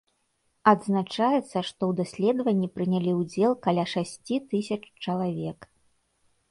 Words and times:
Адзначаецца, 0.71 1.41
што 1.69 1.81
ў 1.89 1.99
даследаванні 1.99 2.71
прынялі 2.79 3.11
ўдзел 3.21 3.51
каля 3.67 3.85
шасці 3.93 4.35
тысяч 4.55 4.81
чалавек. 5.07 5.59